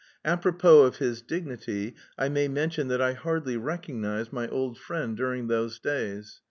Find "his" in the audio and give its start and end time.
0.95-1.21